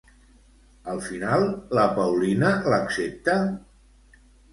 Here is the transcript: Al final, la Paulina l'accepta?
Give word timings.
Al 0.93 1.01
final, 1.07 1.45
la 1.79 1.83
Paulina 1.97 2.49
l'accepta? 2.75 3.37